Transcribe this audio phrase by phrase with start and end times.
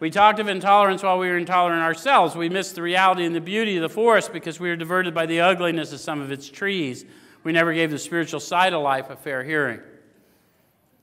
[0.00, 2.36] We talked of intolerance while we were intolerant ourselves.
[2.36, 5.26] We missed the reality and the beauty of the forest because we were diverted by
[5.26, 7.04] the ugliness of some of its trees.
[7.42, 9.80] We never gave the spiritual side of life a fair hearing.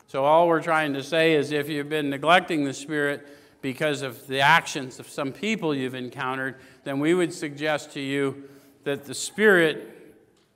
[0.08, 3.28] So, all we're trying to say is if you've been neglecting the Spirit
[3.62, 6.56] because of the actions of some people you've encountered,
[6.86, 8.48] then we would suggest to you
[8.86, 10.16] that the Spirit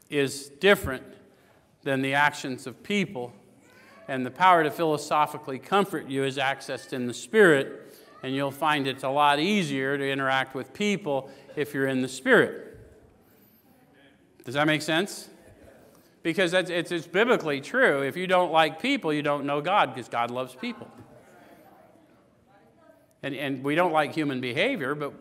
[0.10, 1.04] is different
[1.84, 3.34] than the actions of people.
[4.08, 7.90] And the power to philosophically comfort you is accessed in the Spirit
[8.24, 12.08] and you'll find it's a lot easier to interact with people if you're in the
[12.08, 12.78] Spirit.
[14.46, 15.30] Does that make sense?
[16.24, 18.02] Because it's, it's, it's biblically true.
[18.02, 20.90] If you don't like people, you don't know God because God loves people.
[23.24, 25.14] And, and we don't like human behavior, but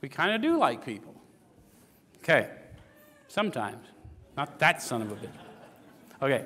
[0.00, 1.14] we kind of do like people.
[2.18, 2.48] Okay,
[3.28, 3.86] sometimes.
[4.36, 5.28] Not that son of a bitch.
[6.22, 6.44] Okay.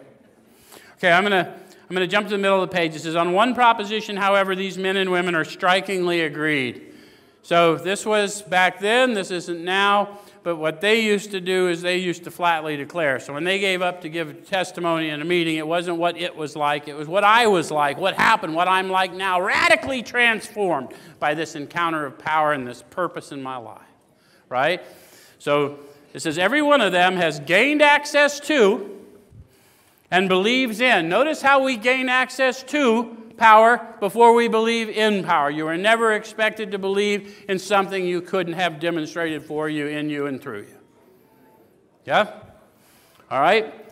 [0.96, 1.54] Okay, I'm going to
[1.88, 2.94] I'm going to jump to the middle of the page.
[2.94, 6.94] It says, On one proposition, however, these men and women are strikingly agreed.
[7.42, 11.82] So this was back then, this isn't now, but what they used to do is
[11.82, 13.20] they used to flatly declare.
[13.20, 16.34] So when they gave up to give testimony in a meeting, it wasn't what it
[16.34, 20.02] was like, it was what I was like, what happened, what I'm like now, radically
[20.02, 23.80] transformed by this encounter of power and this purpose in my life.
[24.48, 24.82] Right?
[25.38, 25.80] So
[26.14, 29.03] it says, Every one of them has gained access to
[30.10, 31.08] and believes in.
[31.08, 35.50] Notice how we gain access to power before we believe in power.
[35.50, 40.08] You are never expected to believe in something you couldn't have demonstrated for you, in
[40.08, 40.78] you, and through you.
[42.04, 42.32] Yeah?
[43.30, 43.83] All right?